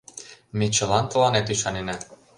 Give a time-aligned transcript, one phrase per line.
[0.57, 1.95] Ме чылан тыланет ӱшанена.